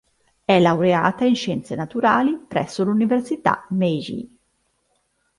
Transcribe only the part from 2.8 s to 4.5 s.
l'Università Meiji.